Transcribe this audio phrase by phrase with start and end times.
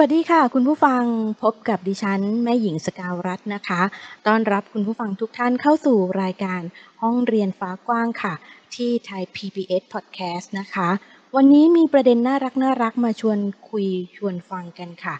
[0.00, 1.02] วัสดีค่ะ คุณผู้ฟัง
[1.42, 3.82] พบกับดิฉันแม่หญิงสกาวรัตน์นะคะ
[4.26, 6.62] ต้อนรับคุณผู้ฟังทุกท่านเข้าสู่รายการ
[7.02, 8.34] ห้องเรียนฟ้ากว้างค่ะ
[8.74, 10.88] ที่ไทย PBS Podcast นะคะ
[11.36, 13.38] วันนี้มีประเด็นน่ารักน่ารักมาชวน
[13.68, 15.14] คุยชวนฟังกันค่ะ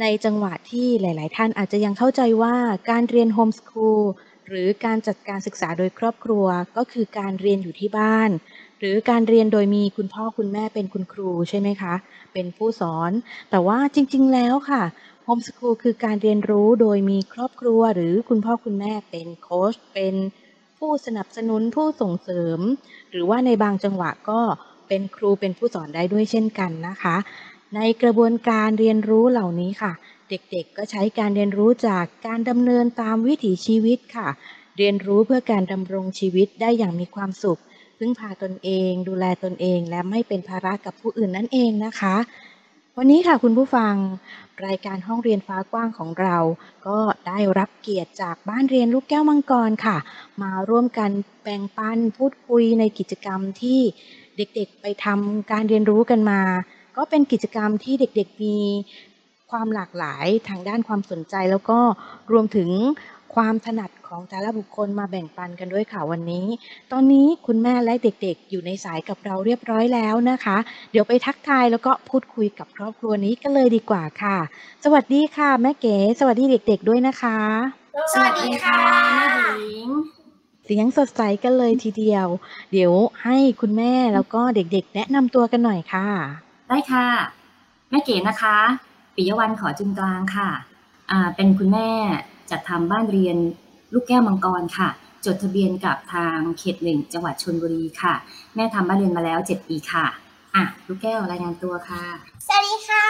[0.00, 2.54] ในจังหวะที่หลาย ๆ ท่านอาจจะยังเข้าใจว่า
[2.90, 4.02] การเรียนโฮมสคูล
[4.50, 6.46] หรือการจัดการศึกษาโดยครอบครัว
[6.76, 8.30] ก็คือการเรียนอยู่ที่บ้าน
[8.78, 11.94] หรือการเรียนโดยมีคุณพ่อคุณแม่เป็นคุณครูใช่ไหมคะ
[12.32, 13.10] เป็นผู้สอน
[13.50, 14.82] แต่ว่าจริง ๆ แล้วค่ะ
[15.24, 20.14] โฮมสคูลคือการเรียนรู้โดยมีครอบครัว หรือคุณพ่อคุณแม่เป็นโค้ชเป็น
[20.78, 22.60] ผู้สนับสนุนผู้ส่งเสริม
[23.10, 24.40] หรือว่าในบางจังหวะก็
[24.88, 27.16] เป็นครูเป็นผู้สอนได้ด้วยเช่นกันนะคะ
[27.74, 29.92] ในกระบวนการเรียนรู้เหล่านี้ค่ะ
[30.30, 34.28] เด็กๆ ก็ใช้การเรียนรู้จากการดำเนินตามวิถีชีวิตค่ะ
[34.78, 37.60] เรียนรู้เพื่อการดำรงชีวิตได้อย่างมีความสุข
[37.98, 42.16] พึ่งพาตนเอง ดูแลตนเอง และไม่เป็นภาระกับผู้อื่นนั่นเองนะคะ
[42.96, 43.94] วันนี้ค่ะคุณผู้ฟัง
[44.66, 46.36] รายการห้องเรียนฟ้ากว้างของเรา
[46.86, 49.96] ก็ได้รับเกียรติจากบ้านเรียนลูกแก้วมังกรค่ะ
[50.42, 51.10] มาร่วมกัน
[51.42, 53.80] แบ่งปันพูดคุยในกิจกรรมที่
[54.36, 56.40] เด็กๆ ไปทำการเรียนรู้กันมา
[56.96, 58.56] ก็เป็นกิจกรรมที่เด็กๆมี
[59.50, 61.78] ความหลากหลายทางด้านความสนใจ แล้วก็
[62.32, 62.70] รวมถึง
[63.34, 66.46] ความถนัดของแต่ละบุคคลมาแบ่งปันกันด้วยค่ะวันนี้
[66.92, 70.56] ตอนนี้คุณแม่และเด็กๆ อยู่ในสายกับเราเรียบร้อยแล้วนะคะ
[70.90, 74.36] เดี๋ยวไปทักทายแล้วก็พูดคุยกับครอบครัวนี้กันเลยดีกว่าค่ะ
[74.84, 77.38] สวัสดีค่ะ แม่เก๋ สวัสดีเด็ก ๆ ด้วยนะคะ
[78.12, 78.80] สวัสดีค่ะ
[79.16, 79.26] แม่
[79.60, 79.88] หญิง
[80.64, 82.26] เสียงสดใสกันเลยทีเดียว
[82.72, 82.92] เดี๋ยว
[83.24, 86.06] ให้คุณแม่แล้วก็เด็กๆ แนะนำตัวกันหน่อยค่ะ
[86.68, 87.06] ได้ค่ะ
[87.90, 88.56] แม่เก๋นะคะ
[89.20, 90.50] ปิยวันขอจุนกลางค่ะ
[91.10, 91.90] อ่าเป็นคุณแม่
[92.50, 93.36] จัดทำบ้านเรียน
[93.92, 94.88] ลูกแก้วมังกรค่ะ
[95.24, 98.14] จดทะเบียนกับทางเขตหนึ่งจังหวัดชนบุรีค่ะ
[98.54, 100.06] แม่ทำบ้านเรียนมาแล้ว 7 ปีค่ะ
[100.54, 102.04] อะลูกแก้วรายงานตัวค่ะ
[102.46, 103.06] สวัสดีค่ะ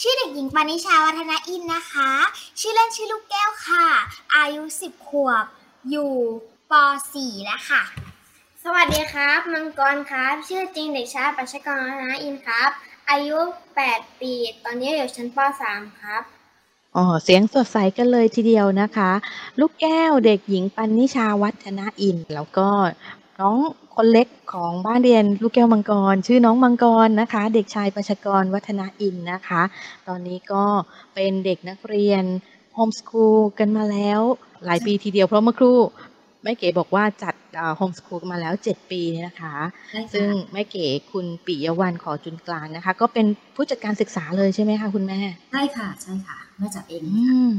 [0.00, 2.10] ชื่อเด็กหญิงปานิชาวัฒนาอินนะคะ
[2.60, 3.86] ชื่อเล่นชื่อลูกแก้วค่ะ
[4.36, 5.44] อายุ 10 ขวบ
[5.90, 6.12] อยู่
[6.70, 6.72] ป
[7.12, 7.82] .4 แล้วค่ะ
[8.64, 12.70] สวัสดีครับ มังกรครับ ชื่อจริงเด็กชายปัชกรรัตนาอินครับ
[13.10, 13.38] อายุ
[13.82, 14.32] 8 ปี
[14.64, 15.38] ตอนนี้อยู่ชั้นป
[15.68, 16.22] .3 ครับ
[16.96, 19.10] อ๋อ เสียงสดใสกันเลยทีเดียวนะคะ
[19.60, 22.68] ลูกแก้วเด็กหญิงปันนิชาวัฒนาอิน แล้วก็
[23.40, 23.56] น้อง
[23.94, 29.62] คนเล็กของบ้านเรียนลูกแก้วมังกร ชื่อน้องมังกรนะคะ เด็กชายประชกรวัฒนาอินนะคะ
[30.08, 30.64] ตอนนี้ก็
[31.14, 32.24] เป็นเด็กนักเรียน
[32.74, 34.20] โฮมสคูลกันมาแล้ว
[34.64, 35.78] หลายปีทีเดียวเพราะเมื่อครู่
[36.44, 37.34] แม่เก๋บอกว่าจัด
[37.76, 39.54] โฮมสคูลมาแล้ว 7 ปีนะคะ
[39.92, 45.20] ได้ค่ะซึ่งแม่เก๋คุณปิยวันขอจุนกลางนะคะ ก็เป็นผู้จัดการศึกษาเลยใช่ไหมคะคุณแม่
[45.52, 47.52] ใช่ค่ะใช่ค่ะแม่จัดเองอืม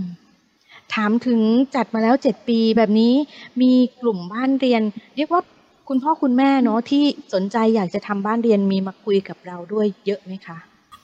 [0.94, 1.40] ถามถึง
[1.76, 3.14] จัดมาแล้วเจ็ดปีแบบนี้
[3.62, 4.82] มีกลุ่มบ้านเรียน
[5.16, 5.42] เรียกว่า
[5.90, 7.04] คุณพ่อคุณแม่เนาะที่
[7.34, 10.58] สนใจอยากจะทำบ้านเรียนมีมาคุยกับเราด้วยเยอะไหมคะ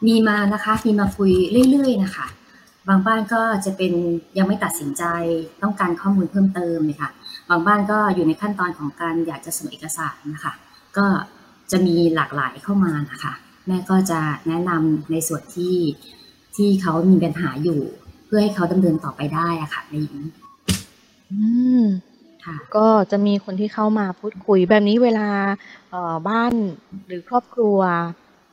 [0.07, 1.31] มีมานะคะมีมาคุย
[1.69, 2.27] เรื่อยๆนะคะ
[2.87, 3.93] บางบ้านก็จะเป็น
[4.37, 5.03] ยังไม่ตัดสินใจ
[5.61, 7.09] ต้องการข้อมูลเพิ่มเติมเลยค่ะ
[7.51, 10.53] บางบ้านก็อยู่ในขั้นตอนของการอยากจะส่งเอกสารนะคะ
[10.97, 11.05] ก็
[11.71, 13.33] จะมีหลากหลายเข้ามานะคะ
[13.67, 15.75] แม่ก็จะแนะนำในส่วนที่
[16.55, 17.81] ที่เขามีปัญหาอยู่
[18.25, 20.29] เพื่อให้เขาดำเนินต่อไปได้อะค่ะในอย่างนี้
[21.31, 21.41] อื
[21.81, 21.83] ม
[22.45, 25.29] ค่ะก็จะมีคนที่เข้ามาพูดคุยแบบนี้เวลา
[25.91, 26.53] เอ่อบ้าน
[27.07, 27.79] หรือครอบครัว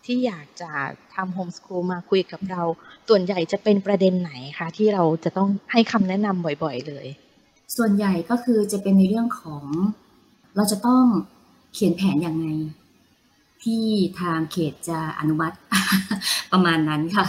[0.04, 0.70] ที่อยากจะ
[1.14, 2.62] ทำโฮมสคูลมาคุยกับเรา
[3.08, 7.06] ส่วนใหญ่จะเป็นประเด็นไหนคะที่เราจะต้องให้คำแนะนำบ่อยๆเลย
[7.76, 9.64] ส่วนใหญ่ก็คือจะเป็นในเรื่องของ
[10.56, 11.04] เราจะต้อง
[11.74, 12.46] เขียนแผนอย่างไง
[13.62, 13.84] ที่
[14.20, 15.56] ทางเขตจะอนุมัติ
[16.52, 17.26] ประมาณนั้นค่ะ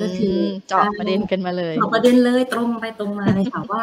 [0.00, 3.82] ก็คือมเจาะประเด็นกันมาเลยเจาะประเด็นเลยตรงไปตรงมาเลยค่ะว่า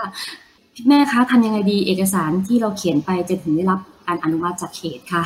[0.87, 5.23] แม่คะทำยังไงดีเอกสารที่เราเขียนไปจะถึงได้รับการอนุมัติจากเขตค่ะ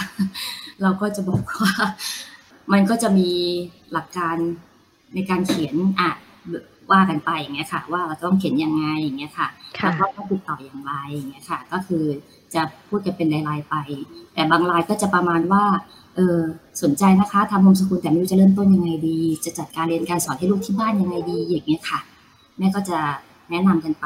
[0.81, 1.73] เราก็จะบอกว่า
[2.73, 3.29] มันก็จะมี
[3.91, 4.35] หลักการ
[5.13, 6.11] ในการเขียนอะ
[6.91, 9.47] ว่ากันไปอย่างเงี้ยค่ะ ว่าเราต้องเขียนยังไงอย่างเงี้ยค่ะ
[9.79, 12.03] ค่ะแล้วก็ต้องติดต่ออย่างไรอย่างเงี้ยค่ะ ก็คือ
[12.53, 13.75] จะพูดกันเป็นรายๆไป
[14.33, 15.63] แต่บางรายก็จะประมาณว่า
[16.15, 16.39] เออ
[16.83, 21.99] สนใจนะคะทำโฮมสกูลแต่ไม่รู้จะเริ่มต้นยังไงดี จะจัดการเรียนการสอนให้ลูกที่บ้านยังไงดีอย่างเงี้ยค่ะ
[22.57, 22.99] แม่ก็จะ
[23.49, 24.05] แนะนำกันไป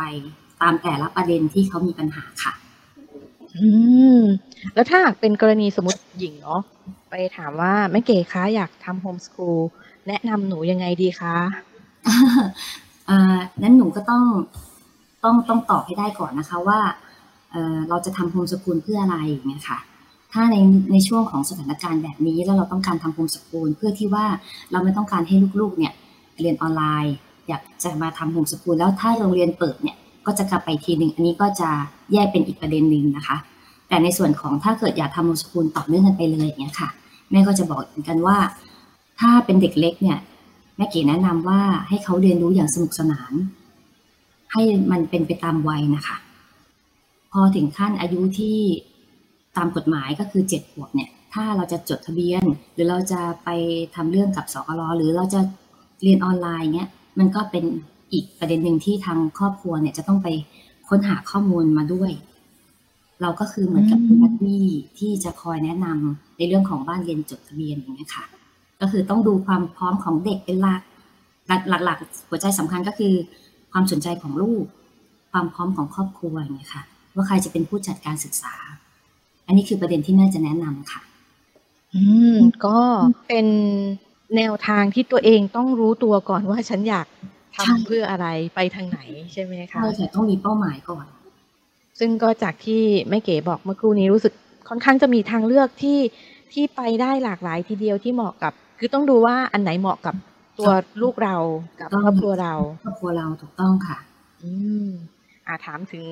[0.61, 2.53] ตามแต่ละประเด็นที่เขามีปัญหาค่ะ
[3.55, 3.67] อื
[4.19, 4.21] ม
[4.73, 6.61] แล้วถ้าหากเป็นกรณีสมมติหญิงเนาะ
[7.09, 9.59] ไปถามว่าแม่เก๋คะอยากทำโฮมสคูล
[10.07, 11.68] แนะนำหนูยังไงดีคะเอ่อ
[13.61, 14.23] นั้นหนูก็ต้อง
[15.23, 16.79] ต้องต้องตอบให้ได้ก่อนนะคะว่า
[17.51, 19.79] เเราจะทำโฮมสกูลเพื่ออะไรอย่างเงี้ยค่ะ
[20.31, 20.55] ถ้าใน
[20.91, 24.25] ในช่วงของสถานการณ์แบบนี้แล้วเราต้องการทำโฮมสกูลเพื่อที่ว่า
[24.71, 25.93] เราไม่ต้องการให้ลูกๆเนี่ย
[26.41, 27.15] เรียนออนไลน์
[27.47, 31.69] อยากจะมาทำโฮมสกูลแล้วถ้าโรงเรียนเปิดเนี่ยก็จะกลับไปทีหนึ่งอันนี้ก็จะ
[32.13, 33.37] แยกเป็นอีกประเด็นหนึ่งนะคะ
[33.87, 36.89] แต่ในส่วนของถ้าเกิดอยากทำโฮมสกูลต่อเนื่องกันไปเลยอย่างเงี้ยค่ะ
[37.31, 38.37] แม่ก็จะบอกเหมือนกันว่า
[39.19, 40.17] ถ้าเป็นเด็กเล็กเนี่ย
[40.79, 43.33] แม่เก๋แนะนำว่าให้เขาเรียนรู้อย่างสนุกสนาน
[44.51, 44.61] ให้
[44.91, 46.17] มันเป็นไปตามวัยนะคะ
[47.31, 48.57] พอถึงขั้นอายุที่
[49.57, 52.43] ตามกฎหมายก็คือเจ็ดขวบเนี่ย ถ้าเราจะจดทะเบียน
[52.73, 53.49] หรือเราจะไป
[53.95, 55.41] ทำเรื่องกับสกลหรือเราจะ
[56.03, 56.89] เรียนออนไลน์เงี้ย
[57.19, 57.65] มันก็เป็น
[58.13, 60.27] อีกประเด็นหนึ่งที่ทางครอบครัวเนี่ยจะต้องไป
[60.89, 62.11] ค้นหาข้อมูลมาด้วย
[63.21, 64.67] เราก็คือเหมือนกับเป็นบัดดี้
[64.99, 68.38] ที่จะคอยแนะนำในเรื่องของบ้านเรียนจดทะเบียนอย่างเงี้ยค่ะ
[68.81, 70.81] ก็คือต้องดูความพร้อมของเด็กเป็นหลัก
[71.85, 73.13] หลักๆหัวใจสำคัญก็คือ
[73.71, 74.65] ความสนใจของลูก
[75.31, 76.83] ความพร้อมของครอบครัวอย่างเงี้ยค่ะ
[77.15, 78.53] ว่าใครจะเป็นผู้จัดการศึกษา
[79.47, 81.01] อันนี้คือประเด็นที่น่าจะแนะนำค่ะ
[81.93, 82.01] อื
[82.35, 82.79] ม ก็
[83.27, 83.47] เป็น
[84.35, 87.07] แนวทางที่ตัวเองต้องรู้ตัวก่อนว่าฉันอยาก
[87.53, 88.99] ใช่ทำเพื่ออะไรไปทางไหน
[89.33, 91.05] ใช่ไหมคะใช่ค่ะต้องมีเป้าหมายก่อน
[91.99, 94.33] ซึ่งก็จากที่แม่เก๋บอกเมื่อครู่นี้รู้สึก
[94.69, 95.99] ค่อนข้างจะมีทางเลือกที่
[96.53, 100.15] ที่ไปได้หลากหลายทีเดียวที่เหมาะกับ คือต้องดูว่าอันไหนเหมาะกับ
[100.59, 100.71] ตัว
[101.01, 101.35] ลูกเรา
[101.79, 102.53] กับต้องครอบครัวเรา
[102.83, 103.97] ครอบครัวเราถูกต้องค่ะ
[104.43, 104.51] อื
[104.85, 104.87] ม
[105.47, 106.05] อ่าถามถึง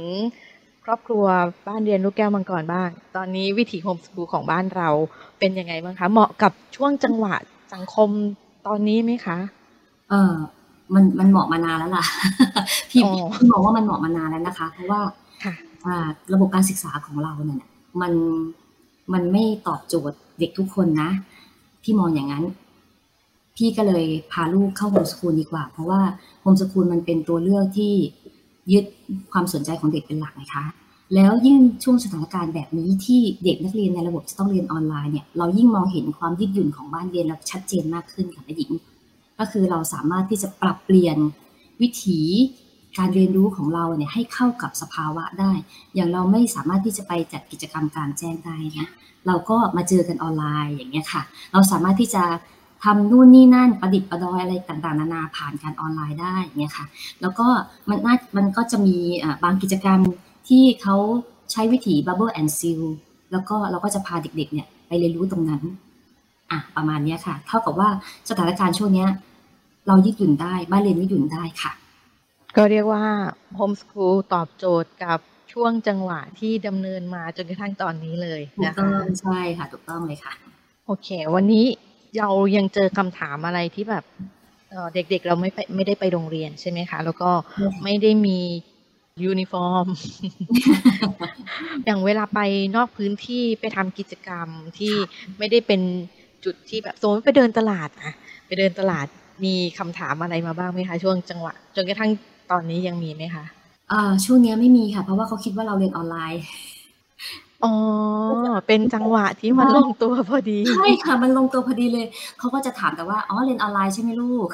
[0.85, 1.25] ครอบครัว
[1.67, 4.89] บ้านเรียนลูกแก้วมังกรบ้าง ตอนนี้วิถีโฮมสกูลของบ้านเรา
[5.39, 7.35] เป็นยังไงบ้างคะ เหมาะกับช่วงจังหวะ
[7.73, 8.09] สังคม
[8.67, 9.37] ตอนนี้ไหมคะ
[10.09, 10.33] เออ
[10.93, 12.05] มันมันเหมาะมานานแล้วล่ะ
[12.91, 15.01] พี่อ๋อพี่มองว่ามันเหมาะมานานแล้วนะคะ เพราะว่า
[15.43, 15.53] ค่ะ
[15.85, 17.63] อ่าระบบการศึกษาของเราเนี่ย
[18.01, 18.13] มัน
[19.13, 21.09] มันไม่ตอบโจทย์เด็กทุกคนนะ
[21.89, 22.45] พี่มองอย่างนั้น
[23.55, 26.01] พี่ก็เลยพาลูกเข้าโฮมสคูลดีกว่า เพราะว่า
[26.41, 27.93] โฮมสคูลมันเป็นตัวเลือกที่
[28.71, 28.85] ยึด
[29.31, 30.63] ความสนใจของเด็กเป็นหลักนะคะ
[31.15, 38.71] แล้วยิ่งช่วงสถานการณ์แบบนี้ที่เด็กนักเรียนในระบบจะต้องเรียนออนไลน์เนี่ย เรายิ่งมองเห็นความยืดหยุ่นของบ้านเรียนแล้วชัดเจนมากขึ้นค่ะแม่หญิง
[39.39, 41.17] ก็คือเราสามารถที่จะปรับเปลี่ยน
[41.81, 42.19] วิถี
[42.97, 45.51] การเรียนรู้ของเราเนี่ยให้เข้ากับสภาวะได้
[45.95, 48.87] อย่างเราไม่สามารถที่จะไปจัดกิจกรรมกลารแจ้งได้นะ
[49.27, 51.21] เราก็มาเจอกันออนไลน์อย่างเงี้ยค่ะ
[51.53, 52.23] เราสามารถที่จะ
[52.83, 56.85] ทำนู่นนี่นั่นประดิษฐ์ประดอยอะไรต่างๆ นานาผ่านการออนไลน์ได้เงี้ยค่ะ
[57.21, 57.47] แล้วก็
[57.89, 58.97] มันน่ามันก็จะมี
[59.43, 59.99] บางกิจกรรม
[60.47, 60.95] ที่เขา
[61.51, 62.81] ใช้วิถี Bubble and Seal
[63.31, 65.61] แล้วก็เราก็จะพาเด็กๆเนี่ยไปเรียนรู้ตรงนั้น
[66.51, 67.89] อะประมาณเนี้ยค่ะ เท่ากับว่า
[68.29, 69.09] สถานการณ์ช่วงเนี้ย
[69.87, 71.71] เรายืดหยุ่นได้ บ้านเรียนยืดหยุ่นได้ค่ะ
[72.57, 73.05] ก็เรียกว่า
[73.55, 75.19] โฮมสคูลตอบโจทย์กับ
[75.53, 80.33] ช่วงจังหวะที่ดำเนินมาจนกระทั่งตอนนี้เลยถูกต้องนะคะ ใช่ค่ะ ถูกต้องเลยค่ะ
[80.87, 81.65] โอเค วันนี้
[82.19, 84.03] เรายังเจอคำถามอะไรที่แบบ
[84.69, 88.39] เอ่อเด็กๆเราไม่ไปไม่ได้ไปโรงเรียนใช่ไหมคะ แล้วก็ใช่ค่ะไม่ได้มี
[89.25, 89.87] ยูนิฟอร์ม
[91.85, 92.39] อย่างเวลาไป
[92.75, 94.47] นอกพื้นที่ไปทำกิจกรรม
[94.79, 94.93] ที่
[95.37, 95.81] ไม่ได้เป็น
[96.45, 98.13] จุดที่แบบสมมติไปเดินตลาดอะ
[98.47, 99.07] ไปเดินตลาด
[99.45, 102.11] มีคำถามอะไรมาบ้างไหมคะ ช่วงจังหวะ จนกระทั่ง
[102.51, 103.43] ตอนนี้ยังมีไหมคะ
[103.91, 106.41] อ่าช่วงเนี้ยไม่มีค่ะ เพราะว่าเขาคิดว่าเราเรียนออนไลน์
[107.65, 107.73] อ๋อ
[108.67, 112.05] เป็นจังหวะที่มันลงตัวพอดี ใช่ค่ะ มันลงตัวพอดีเลย
[112.39, 114.49] เขาก็จะถามแต่ว่า อ๋อ เรียนออนไลน์ใช่ไหมลูก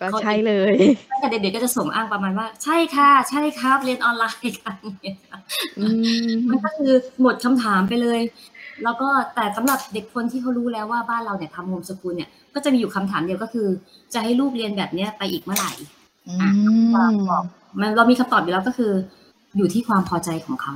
[0.00, 0.74] ก็ใช่เลย
[1.20, 5.38] แต่เด็กๆก็จะส่งอ้างประมาณว่า ใช่ค่ะ ใช่ครับ เรียนออนไลน์กันเนี่ยค่ะ
[5.78, 5.86] อื
[6.28, 8.20] มมันก็คือหมดคำถามไปเลย
[8.84, 13.68] แล้วก็แต่สำหรับเด็กคนที่เขารู้แล้วว่าบ้านเราเนี่ยทำโฮมสกูลเนี่ย ก็จะมีอยู่คำถามเดียวก็คือ
[14.14, 15.72] จะให้ลูกเรียนแบบเนี้ยไปอีกเมื่อไหร่
[16.28, 16.50] อือะ
[16.94, 17.44] ม
[17.80, 18.92] มันเรามีคำตอบอยู่แล้วก็คือ
[19.56, 20.74] อยู่ที่ความพอใจของเขา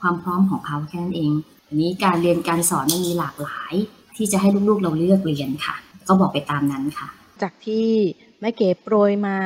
[0.00, 1.32] ความพร้อมของเขาแค่นั้นเอง
[1.68, 3.74] อันนี้การเรียนการสอนมันมีหลากหลาย
[4.16, 5.74] ที่จะให้ลูกๆเราเลือกเรียนค่ะ
[6.08, 7.08] ก็บอกไปตามนั้นค่ะ
[7.42, 7.88] จากที่
[8.40, 9.38] แม่เก๋โปรยมา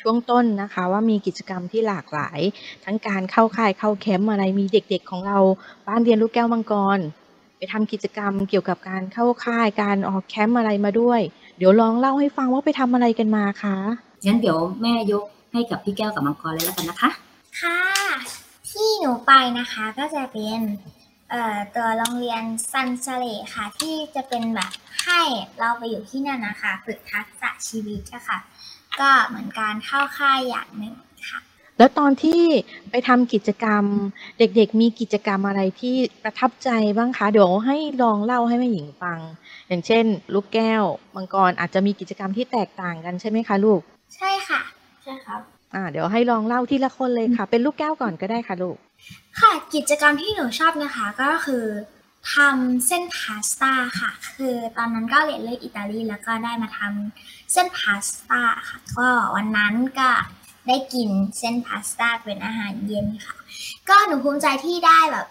[0.00, 2.40] ช่วงต้นนะคะว่ามีกิจกรรมที่หลากหลาย
[2.84, 5.38] ทั้งการเข้าค่ายเข้าแคมป์อะไรมีเด็กๆของเรา
[5.88, 6.98] บ้านเรียนลูกแก้วมังกร
[7.56, 11.20] ไปทำกิจกรรมเกี่ยวกับการเข้าค่ายการออกแคมป์อะไรมาด้วย
[11.58, 13.76] เดี๋ยวลองเล่าให้ฟังว่าไปทำอะไรกันมาคะ
[14.24, 17.10] งั้นเดี๋ยวแม่ยกให้กับพี่แก้วกับมังกรเลยแล้วกันนะคะ
[17.60, 17.78] ค่ะ
[18.70, 20.60] ที่หนูไปนะคะก็จะเป็น
[21.30, 23.24] เอ่อตัวโรงเรียนซันเซเล
[23.54, 24.70] ค่ะ ที่จะเป็นแบบ
[25.04, 25.20] ให้
[25.58, 28.38] เราไปอยู่ที่นั่นนะคะ ฝึกทักษะชีวิตอะค่ะ
[29.00, 30.94] ก็เหมือนการเข้าค่ายอย่างหนึ่ง
[31.30, 31.40] ค่ะ
[31.78, 32.42] แล้วตอนที่
[32.90, 33.84] ไปทำกิจกรรม
[34.38, 39.18] เด็กๆ มีกิจกรรมอะไรที่ประทับใจบ้างคะเดี๋ยวให้ลองเล่าให้แม่หญิงฟัง
[39.68, 40.82] อย่างเช่น ลูกแก้ว
[41.14, 43.80] มังกรอาจจะมีกิจกรรมที่แตกต่างกันใช่ไหมคะลูก
[44.16, 44.60] ใช่ค่ะ
[45.02, 45.40] ใช่ครับ
[45.74, 48.76] อ่า เดี๋ยวให้ลองเล่าทีละคนเลยค่ะ เป็นลูกแก้วก่อนก็ได้ค่ะลูก
[49.40, 51.64] ค่ะ กิจกรรมที่หนูชอบนะคะ ก็คือ
[52.34, 60.10] ทำเส้นพาสต้าค่ะ คือตอนนั้นก็เรียนเรื่องอิตาลีแล้วก็ได้มาทำเส้นพาสต้าค่ะ ก็วันนั้นก็
[60.68, 63.36] ได้กินเส้นพาสต้าเป็นอาหารเย็นค่ะ
[63.88, 65.26] ก็หนูภูมิใจที่ได้แบบ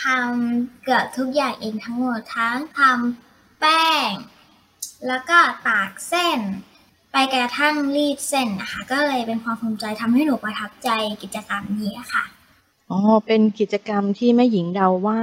[0.00, 4.12] ทำเกือบทุกอย่างเองทั้งหมดทั้งทำแป้ง
[5.06, 6.38] แล้วก็ตากเส้น
[7.18, 10.88] ไปกระทั่งรีดเส้นนะคะ ก็เลยเป็นความภูมิใจทำให้หนูประทับใจ
[11.22, 12.24] กิจกรรมนี้ค่ะ
[12.90, 15.20] อ๋อเป็นกิจกรรมที่แม่หญิงเดาว่า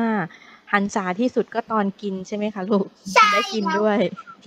[0.73, 3.97] หันษาที่สุดก็ตอนกินใช่ไหมคะลูกใช่ได้กินด้วย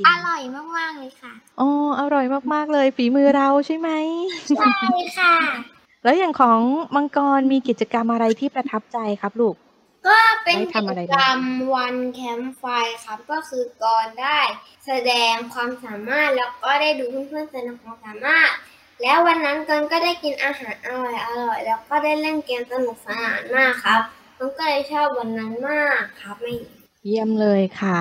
[0.08, 0.42] อร่อย
[0.76, 1.68] มากๆเลยค่ะอ๋อ
[2.00, 2.24] อร่อย
[2.54, 3.90] มากๆเลยฝีมือเราใช่ไหม
[4.56, 4.70] ใช่
[5.18, 5.34] ค่ะ
[6.04, 6.60] แล้วอย่างของ
[6.94, 9.54] มังกรมีกิจกรรมอะไรที่ประทับใจครับลูก
[10.06, 11.40] ก็เป็นได้กิทำอะไรจบ้างกรรม
[11.74, 12.64] วันแคมป์ไฟ
[13.04, 14.40] ครับ ก็คือก่อนได้
[14.86, 18.50] แสดงความสามารถแล้วก็ได้ดูเพื่อนๆแสดงความสามารถ
[19.02, 24.00] แล้ววันนั้นกันก็ได้กินอาหารอร่อยอร่อยๆแล้วก็ได้เล่นเกมสนุกสนานมากครับ
[24.38, 26.54] มันก็เลยชอบวันนั้นมากครับไม่
[27.04, 27.98] เยี่ยมเลยค่ะ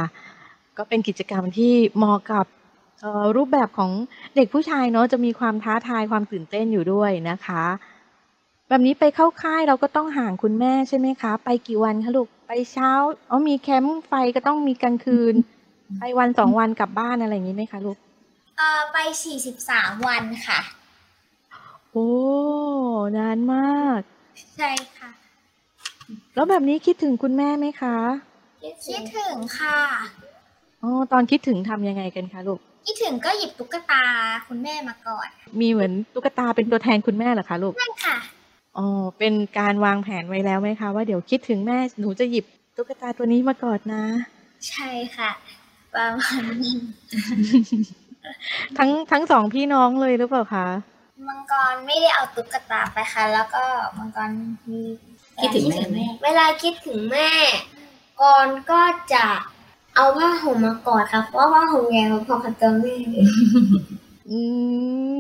[0.78, 2.46] ก็เป็นกิจกรรมที่เหมาะกับ
[3.02, 3.92] เอ่อรูปแบบของ
[4.36, 7.64] เด็กผู้ชายเนาะจะมีความท้าทายความตื่นเต้นอยู่ด้วยนะคะ
[8.70, 12.92] แบบนี้ไปเข้าค่ายเราก็ต้องห่างคุณแม่ใช่ไหมคะ ไปกี่วันคะลูก ไปเช้า
[13.30, 15.36] อ๋อมีแคมป์ไฟก็ต้องมีกลางคืน
[16.00, 17.98] ไปวันสองวันกลับบ้านอะไรอย่างนี้ไหมคะลูก
[18.58, 18.98] เอ่อไป
[19.52, 20.60] 43วันค่ะ
[21.92, 22.10] โอ้
[23.18, 24.00] นานมาก
[24.56, 25.10] ใช่ค่ะ
[26.36, 27.98] แล้วแบบนี้คิดถึงคุณแม่ไหมคะ
[28.64, 28.76] คิด
[29.20, 29.80] ถึงค่ะ
[30.82, 34.04] อ๋อตอนคิดถึงทำยังไงกันคะลูก คิดถึงก็หยิบตุ๊กตา
[34.48, 35.28] คุณแม่มาก่อน
[35.60, 38.18] มีเหมือนตุ๊กตาเป็นตัวแทนคุณแม่เหรอคะลูกนั่นค่ะ
[38.78, 38.88] อ๋อ
[39.20, 44.04] เป็นการวางแผนไว้แล้วไหมคะ ว่าเดี๋ยวคิดถึงแม่หนูจะหยิบตุ๊กตาตัวนี้มากอดนะ
[44.70, 45.32] ใช่ค่ะ
[45.94, 46.76] ประมาณนี้
[48.78, 50.68] ทั้งทั้งสองพี่น้องเลยหรือเปล่าคะ
[51.28, 53.64] มังกรไม่ได้เอาตุ๊กตาไปค่ะ แล้วก็
[53.98, 54.30] มังกร
[54.70, 54.82] มี
[55.40, 57.30] คิดถึงแม่ไหมเวลาคิดถึงแม่
[58.22, 58.82] ก่อนก็
[59.14, 59.26] จะ
[59.96, 62.96] เอาผ้าห่มมากอดครับเพราะว่าผ้าห่มใหญ่พอๆกับตัวแม่
[64.30, 64.40] อื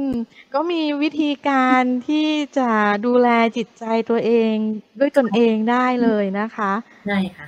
[0.08, 0.12] ม
[0.56, 2.70] ก็มีวิธีการที่จะ
[3.06, 4.54] ดูแลจิตใจตัวเอง
[5.00, 6.72] ด้วยตนเองได้เลยนะคะ
[7.08, 7.48] ได้ค่ะ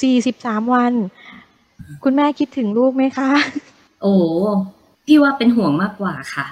[0.00, 0.92] สี่สิบสามวัน
[2.04, 3.30] คุณแม่คิดถึงลูกไหมคะ
[4.02, 4.14] โอ้
[5.06, 6.46] พี่ว่าเป็นห่วงมากกว่าค่ะ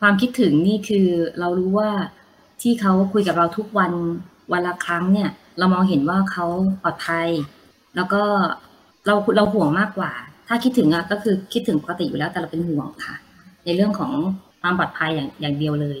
[0.00, 1.08] ความคิดถึงนี่คือ
[1.38, 1.90] เรารู้ว่า
[2.62, 3.92] ที่เขาคุยกับเราทุกวัน
[4.52, 6.46] วันละครั้งเนี่ย เรามองเห็นว่าเขา
[6.82, 7.28] ปลอดภัย
[7.96, 8.22] แล้วก็
[9.06, 10.12] เราเราห่วงมากกว่า
[10.48, 13.16] ถ้าคิดถึงอะก็คือคิดถึงปกติอยู่แล้วแต่เราเป็นห่วงค่ะ
[13.64, 14.12] ในเรื่องของ
[14.66, 15.98] ความปลอดภัยอย่างอย่างเดียวเลย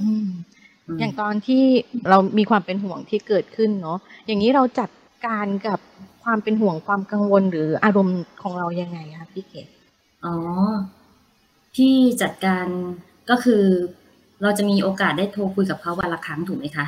[0.00, 0.26] อืม
[0.86, 1.62] อืมอย่างตอนที่
[2.08, 4.90] เรามีความเป็นห่วงที่เกิดขึ้นเนาะอย่างนี้เราจัด
[5.26, 5.78] การกับ
[6.24, 9.66] ความเป็นห่วงความกังวลหรืออารมณ์ของเรายังไงคะพี่เกด
[10.24, 10.34] อ๋อ
[11.74, 12.66] พี่จัดการ
[13.30, 13.64] ก็คือ
[14.42, 16.86] เราจะมีโอกาสได้โทรคุยกับเขาวันละครั้งถูกไหมคะ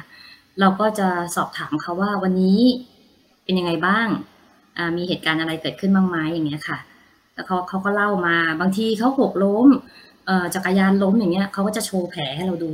[0.61, 2.61] เราก็จะสอบถามเขาว่าวันนี้
[3.45, 4.09] เป็นยังไงบ้าง
[4.77, 6.79] อ่ามีเหตุการณ์อะไรเกิดขึ้นบ้างไหมอย่างเงี้ยค่ะ
[7.35, 10.12] แล้วเขาเขาก็เล่ามา บางทีเขาหกล้มเอ่อ
[10.55, 12.73] จักรยานล้มอย่างเงี้ยเขาก็จะโชว์แผลให้เราดู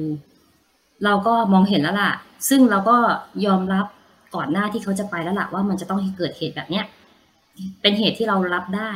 [1.05, 2.12] เราก็มองเห็นแล้วล่ะ
[2.49, 2.97] ซึ่งเราก็
[3.47, 3.87] ยอมรับ
[4.35, 6.85] ก่อนหน้าที่เขาจะไปแล้วล่ะว่ามันจะต้องเกิดเหตุแบบเนี้ย
[7.83, 8.90] เป็นเหตุที่เรารับได้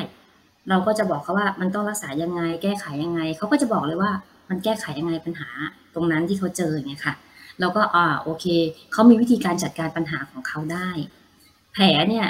[0.69, 4.11] เราก็จะบอกเขาว่ามันต้องรักษายังไง แก้ไขยังไงเขาก็จะบอกเลยว่า
[4.49, 5.49] มันแก้ไขยังไงปัญหา
[5.95, 7.15] ตรงนั้นที่เขาเจออย่างเงี้ยค่ะ
[7.61, 8.47] เราก็อ่าโอเค
[8.93, 10.89] เขามีวิธีการจัดการปัญหาของเขาได้
[11.73, 12.27] แผลเนี่ย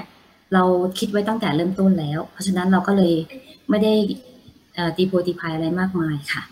[0.55, 0.65] เรา
[0.99, 3.15] คิดไว้ตั้งแต่เริ่มต้นแล้ว เพราะฉะนั้นเราก็เลย
[3.71, 3.93] ไม่ได้
[4.97, 6.43] ตีโพยตีพายอะไรมากมายค่ะ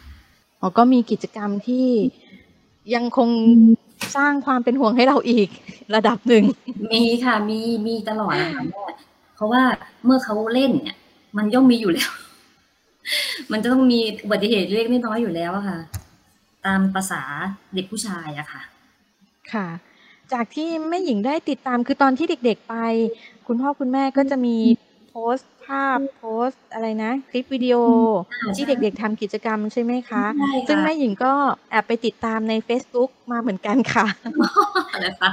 [0.60, 1.86] อ๋อก็มีกิจกรรมที่
[2.94, 3.28] ยังคง
[4.16, 5.48] สร้างความเป็นห่วงให้เราอีก
[5.94, 6.44] ระดับหนึ่ง
[6.92, 8.84] มีค่ะมีมีตลอดนะคะแม่
[9.34, 9.62] เพราะว่า
[10.04, 10.96] เมื่อเขาเล่นเนี่ย
[11.36, 12.10] มันย่อมมีอยู่แล้ว
[13.52, 15.78] มันจะต้องมีอุบัติเหตุเล็กๆน้อยๆอยู่แล้วอะค่ะ
[16.66, 17.22] ตามภาษา
[17.74, 18.62] เด็กผู้ชายอะค่ะ
[19.52, 19.66] ค่ะ
[20.32, 22.74] จากที่แม่หญิงได้ติดตามคือตอนที่เด็ก ๆไป
[23.46, 24.56] คุณพ่อคุณแม่ก็จะมี
[25.08, 27.76] โพสต์ภาพโพสต์อะไรนะ คลิปวิดีโอ
[28.56, 31.32] ที่เด็กๆทำกิจกรรมใช่ไหมคะใช่ค่ะซึ่งแม่หญิงก็
[31.70, 34.06] แอบไปติดตามใน Facebook มาเหมือนกันค่ะ
[35.04, 35.30] นะคะ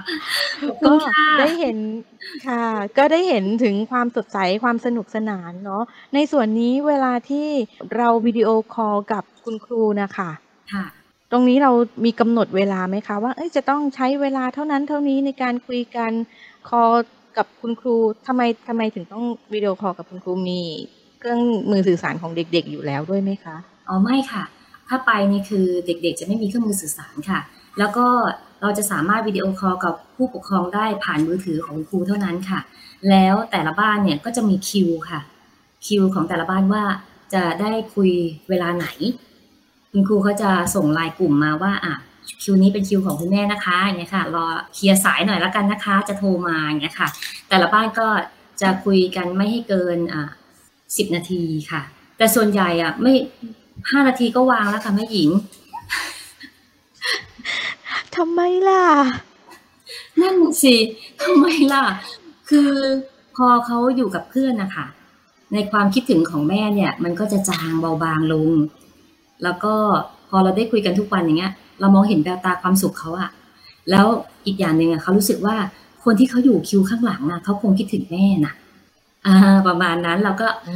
[0.67, 1.77] ขอบคุก็ณค่ะได้เห็น
[2.47, 2.63] ค่ะ
[2.97, 7.47] ก็ได้เห็นถึงความสดใสความสนุกสนานเนาะในส่วนนี้เวลาที่
[7.95, 10.29] เราวิดีโอคอลกับคุณครูนะคะ
[10.73, 10.85] ค่ะ
[11.31, 11.71] ตรงนี้เรา
[12.05, 16.11] มีกำหนดเวลาไหมคะว่าเอ้ยจะต้องใช้เวลาเท่านั้นเท่านี้ในการคุยกัน
[16.69, 16.93] call
[17.37, 17.95] กับคุณครู
[18.27, 20.61] ทำไมทำไมถึงต้องวิดีโอคอลกับคุณครูมี
[21.19, 21.41] เครื่อง
[21.71, 23.55] มือสื่อสารของเด็กๆอยู่แล้วด้วยไหมคะ
[23.87, 24.43] อ๋อไม่ค่ะ
[24.87, 27.39] ถ้าไปนี่คือเด็กๆ จะไม่มีเครื่องมือสื่อสารค่ะ
[27.79, 28.07] แล้วก็
[28.61, 32.59] เราจะสามารถวิดีโอคอลกับผู้ปกครองได้ผ่านมือถือของครูเท่านั้นค่ะ
[33.09, 35.19] แล้วแต่ละบ้านเนี่ยก็จะมีคิวค่ะ
[35.87, 36.83] คิวของแต่ละบ้านว่า
[37.33, 38.11] จะได้คุย
[38.49, 38.87] เวลาไหน
[39.91, 41.95] คุณครูเขาจะส่งไลน์กลุ่มมาว่าอะ
[42.41, 47.09] คิวนี้เป็นคิวของคุณแม่นะคะอย่างเงี้ยค่ะรอเคลียร์สายหน่อยแล้วกันนะคะ จะโทรมาอย่างเงี้ยค่ะ
[47.49, 48.07] แต่ละบ้านก็
[48.61, 50.23] จะคุยกันไม่ให้เกินอะ
[50.97, 51.81] สิบนาทีค่ะ
[52.17, 53.13] แต่ส่วนใหญ่อะไม่
[53.91, 55.29] ห้านาทีก็วางแล้วค่ะแม่หญิง
[58.15, 58.83] ทำไมล่ะ
[60.21, 60.75] นั่นสิ
[61.23, 61.83] ทำไมล่ะ
[62.49, 62.71] คือ
[63.35, 64.85] พอเขาอยู่กับเพื่อนนะคะ
[65.53, 68.49] ในความคิดถึงของแม่เนี่ย มันก็จะจางเบาบางลง
[69.43, 69.73] แล้วก็
[70.29, 73.29] พอเราได้คุยกันทุกวันอย่างเงี้ย เรามองเห็นแววตาความสุขเขาอะ
[73.91, 74.05] แล้ว
[74.45, 75.55] อีกอย่างหนึ่งอะเขารู้สึกว่า
[76.03, 78.53] คนที่เขาอยู่คิวข้างหลังอะเขาคงคิดถึงแม่น่ะ
[79.27, 80.75] อ่า ประมาณนั้นเราก็อื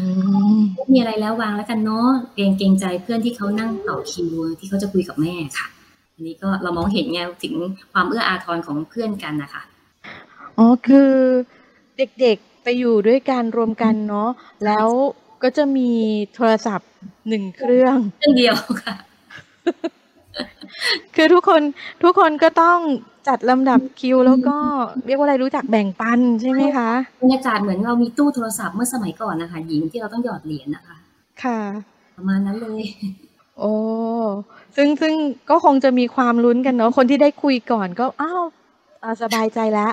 [0.57, 4.29] มไม่มีอะไรแล้ววางแล้วกันเนาะเกรงเกรงใจเพื่อนที่เขานั่งต่อคิว
[4.59, 5.67] ที่เขาจะคุยกับแม่ค่ะ
[6.15, 7.53] อันนี้ก็เรามองเห็นไงถึง
[7.93, 9.61] ความเอื้ออาทรของเพื่อนกันนะคะ
[10.57, 11.11] อ๋อคือ
[11.97, 14.29] เด็กๆไปอยู่ด้วยกันรวมกันเนาะ
[14.65, 14.87] แล้ว
[15.43, 15.89] ก็จะมี
[16.33, 16.89] โทรศัพท์
[17.27, 18.95] หนึ่งเครื่องเรื่องเดียวค่ะ
[21.15, 21.61] คือทุกคน
[22.03, 22.79] ทุกคนก็ต้อง
[23.27, 24.57] จัดลำดับคิวแล้วก็
[25.05, 30.95] เรียกว่าอะไรรู้จักแบ่งปันใช่ไหมคะบรรยากาศเหมือนเรามีตู้โทรศัพท์เมื่อสมัยก่อนนะคะหญิงที่เราต้องหยอดเหรียญนะคะ
[31.43, 31.59] ค่ะ
[32.17, 32.81] ประมาณนั้นเลย
[33.59, 33.73] โอ้
[34.75, 35.13] ซึ่งซึ่ง
[35.49, 38.43] ก็คงจะมีความลุ้นกันเนาะคนที่ได้คุยก่อนก็อ้าว
[39.03, 39.91] อ่าสบายใจแล้ว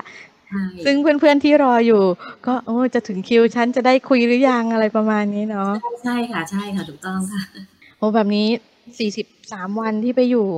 [0.49, 2.03] ใช่ซึ่งเพื่อนๆที่รออยู่
[2.47, 5.73] ก็โอ้จะถึงคิวฉันจะได้คุยหรือยังอะไรประมาณนี้เนาะ
[6.05, 7.43] ใช่ค่ะใช่ค่ะถูกต้องค่ะ
[7.99, 8.49] โอ้แบบนี้
[8.97, 10.49] 43 วันที่ไปอยู่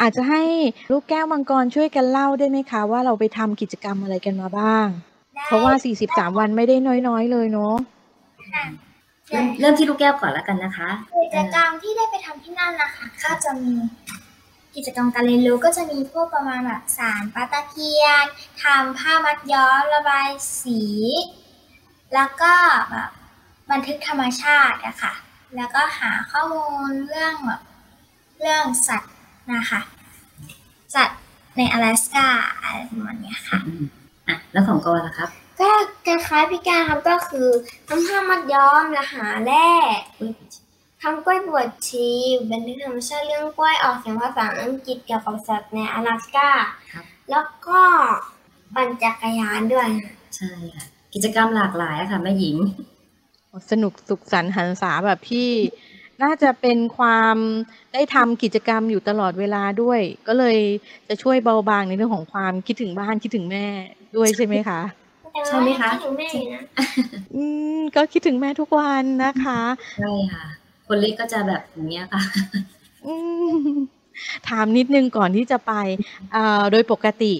[0.00, 0.42] อาจจะให้
[0.90, 4.86] ลูกแก้วมังกรช่วยกันเล่าได้ไหมคะ ว่าเราไปทำกิจกรรมอะไรกันมาบ้าง
[5.46, 5.72] เพราะว่า
[6.04, 6.76] 43 วันไม่ได้
[7.08, 7.74] น้อยๆ เลยเนาะ
[8.52, 8.64] ค่ะ
[9.30, 10.90] เริ่มเริ่มที่ลูกแก้วก่อนแล้วกันนะคะ
[11.24, 13.74] กิจกรรมที่ได้ไปทำที่นั่นนะคะก็จะมี
[14.76, 18.24] กิจกรรมการเรียนรู้ก็จะมีพวกประมาณแบบสารปลาตะเพียน
[18.62, 20.28] ทำผ้ามัดย้อมระบาย
[20.62, 20.80] สี
[22.14, 22.52] แล้วก็
[22.90, 23.10] แบบ
[23.70, 25.14] บันทึกธรรมชาติอะค่ะ
[25.56, 27.60] แล้วก็หาข้อมูลเรื่องแบบ
[28.40, 29.12] เรื่องสัตว์
[29.52, 29.80] นะคะ
[30.94, 31.20] สัตว์
[31.56, 32.26] ในอลาสกา
[32.62, 33.84] อะไรประมาณเนี้ยค่ะอืม
[34.28, 35.70] อะแล้วของกรล่ะครับ ก็
[36.06, 37.48] คล้ายๆพี่การครับก็คือ
[37.88, 39.68] ทำผ้ามัดย้อมและหาแร่
[41.02, 42.08] ทำกล้วยบวชชี
[42.50, 46.50] บันทึกธรรมชาติเรื่องกล้วยออกเสียงภาษาอังกฤษเกี่ยวกับสัตว์ในอลาสกา
[46.92, 47.80] ครับ แล้วก็
[48.74, 49.88] ปั่นจักรยานด้วย
[50.36, 52.56] ใช่ค่ะ กิจกรรมหลากหลายอะค่ะแม่หญิง
[53.70, 55.48] สนุกสุขสันต์หันษาแบบที่
[56.22, 57.36] น่าจะเป็นความ
[57.92, 60.58] ได้ทำกิจกรรมอยู่ตลอดเวลาด้วย ก็เลย
[61.08, 63.66] จะช่วยเบาบางในเรื่องของความคิดถึงบ้านคิดถึงแม่
[64.16, 64.80] ด้วยใช่ไหมคะ
[65.32, 66.62] แต่ใช่ไหมคะคิดถึงแม่อยู่นะ
[67.34, 67.42] อื
[67.78, 69.60] มก็คิดถึงแม่ทุกวันนะคะ
[69.98, 70.44] ใช่ค่ะ
[70.86, 72.22] คนเล็กก็จะแบบอย่างเงี้ยค่ะ
[73.06, 73.14] อื
[73.54, 73.56] ม
[74.48, 75.72] ถามนิดนึงก่อนที่จะไป
[76.34, 77.34] อ่าโดยปกติ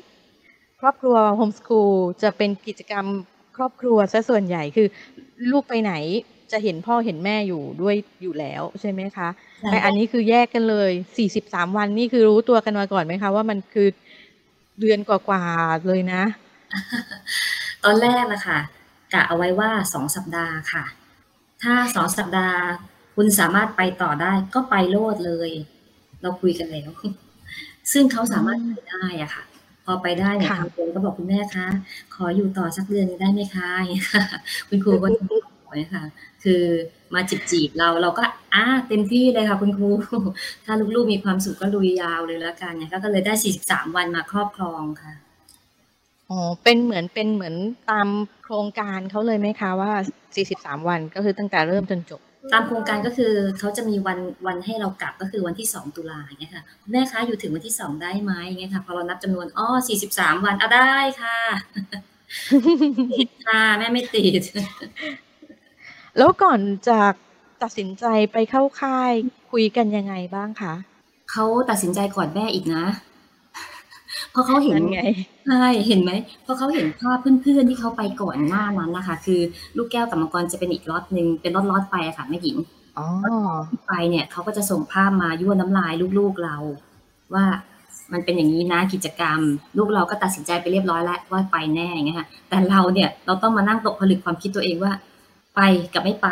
[0.80, 3.06] ครอบครัวโฮมส o ูลจะเป็นกิจกรรม
[3.56, 4.88] ครอบครัวซะส่วนใหญ่คือ
[5.50, 5.92] ลูกไปไหน
[6.52, 9.28] จะเห็นพ่อเห็นแม่อยู่ด้วยอยู่แล้วใช่ไหมคะ
[9.60, 10.90] ใช่แต่อันนี้คือแยกกันเลย
[11.34, 13.88] 43วันนี่คือรู้ตัวกันมาก่อนไหมคะ ว่ามันคือ
[14.80, 16.22] เดือนกว่าๆเลยนะ
[17.84, 18.58] ตอนแรกนะคะ
[19.12, 20.84] กะเอาไว้ว่าสองสัปดาห์ค่ะ
[21.62, 22.58] ถ้าสองสัปดาห์
[23.16, 25.50] คุณสามารถไปต่อได้ก็ไปโลดเลย
[26.22, 26.90] เราคุยกันแล้ว
[27.92, 29.44] ซึ่งเขาสามารถไปได้อะค่ะ
[29.84, 31.66] พอไปได้เนี่ยค่ะทางโรงก็บอกคุณแม่คะ
[32.14, 34.24] ขออยู่ต่อสักเดือนได้ไหมคะอย่างเงี้ยค่ะ
[34.68, 35.08] คุณครูก็
[35.78, 36.04] จะบอกเนี่ยค่ะ
[36.44, 36.62] คือ
[37.14, 39.90] มาจีบจีบๆเราเราก็อ่าเต็มที่เลยค่ะคุณครู
[40.64, 45.12] ถ้าลูกๆมีความสุขก็ลุยยาวเลยแล้วกันเนี่ยก็เลยได้ 43 วันมาครอบครองค่ะ
[46.30, 47.54] อ๋อเป็นเหมือนเป็นเหมือน
[47.90, 48.08] ตาม
[48.44, 49.92] โครงการเขาเลยไหมคะว่า
[50.42, 52.20] 43 วันก็คือตั้งแต่เริ่มจนจบ
[52.52, 61.38] ตามโครงการก็คือเขาจะมีวันวันให้เรากลับก็คือวันที่สองตุลาอย่างเงี้ยค่ะคุณแม่คะอยู่ถึงวันที่สองได้ไหมอย่างเงี้ยค่ะพอเรานับจำนวนอ๋อสี่สิบสามวันเอาได้ค่ะ
[63.18, 64.42] ติดค่ะแม่ไม่ติด
[66.18, 67.12] แล้วก่อนจาก
[67.62, 69.12] ตัดสินใจไปเข้าค่าย
[69.50, 70.74] คุยกันยังไงบ้างคะ
[71.32, 72.84] เขาตัดสินใจก่อนแม่อีกนะ
[74.30, 75.02] เพราะเขาเห็นนั่นไง
[75.46, 79.40] ใช่เห็นไหมเพราะเขาเห็นภาพเพื่อนๆที่เขาไปก่อนหน้านั้นนะคะ คือ
[79.76, 82.56] ลูกแก้วกับมังกรจะเป็นอีกล็อตหนึ่งเป็นล็อตๆไปอะค่ะแม่หญิง
[82.98, 83.06] อ๋อ
[83.86, 86.56] ไปเนี่ยเขาก็จะส่งภาพมายั่วน้ำลายลูกๆเรา
[87.34, 87.44] ว่า
[88.12, 89.40] มันเป็นอย่างนี้นะกิจกรรม
[89.76, 94.92] ลูกเราก็ตัดสินใจไปเรียบร้อยแล้วว่าไปแน่อย่างเงี้ยค่ะแต่เราเนี่ยเราต้องมานั่งตกผลึกความคิดตัวเองว่า
[95.56, 95.60] ไป
[95.94, 96.28] กับไม่ไป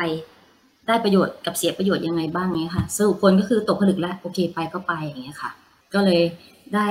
[0.87, 5.51] ได้ประโยชน์กับเสียประโยชน์ยังไงบ้างเงี้ยค่ะสรุปผลก็คือตกผลึกแล้วโอเคไปก็ไปอย่างเงี้ยค่ะ
[5.95, 6.23] ก็เลย
[6.75, 6.89] ได้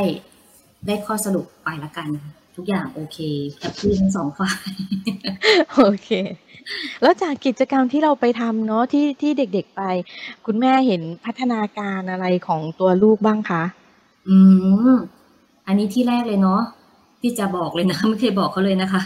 [0.88, 2.10] ได้ข้อสรุปไปละกัน
[2.56, 3.17] ทุกอย่างโอเค
[3.60, 4.72] แฮปปี้ทั้งสองฝ่าย
[5.76, 6.10] โอเค
[7.02, 9.82] แล้วจากกิจกรรมที่เราไปทำเนาะที่ที่เด็กๆไป
[10.46, 13.63] คุณแม่เห็นพัฒนาการอะไรของตัวลูกบ้างคะ
[14.28, 14.38] อื
[14.91, 14.96] ม
[15.67, 16.62] อันนี้ที่แรกเลยเนาะ
[17.22, 19.02] ที่จะบอกเลยนะไม่เคยบอกเขาเลยนะคะ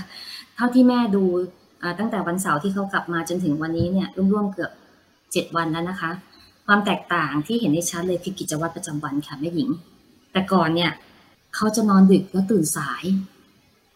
[0.56, 1.57] เท่าที่แม่ดูอ่า
[2.00, 4.72] ตั้งแต่วันเสาร์ที่เขากลับมาจนถึงวันนี้เนี่ยร่วมๆเกือบ
[5.32, 6.12] เจ็ดวันแล้วนะคะ
[6.66, 9.70] ความแตกต่างที่เห็นได้ชัดเลยคือกิจวัตรประจำวันค่ะแม่หญิง
[10.32, 10.92] แต่ก่อนเนี่ย
[11.56, 13.04] เขาจะนอนดึกแล้วตื่นสาย